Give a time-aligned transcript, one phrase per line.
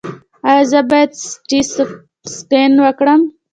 [0.49, 3.21] ایا زه باید سټي سکن وکړم؟